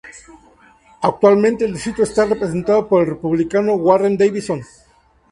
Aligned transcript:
Actualmente 1.03 1.63
el 1.63 1.73
distrito 1.73 2.01
está 2.01 2.25
representado 2.25 2.87
por 2.87 3.03
el 3.03 3.09
Republicano 3.09 3.75
Warren 3.75 4.17
Davidson. 4.17 4.63